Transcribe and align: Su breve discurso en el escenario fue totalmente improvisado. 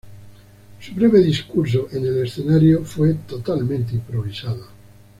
Su 0.79 0.95
breve 0.95 1.19
discurso 1.19 1.87
en 1.91 2.03
el 2.03 2.23
escenario 2.25 2.83
fue 2.83 3.13
totalmente 3.13 3.93
improvisado. 3.93 4.65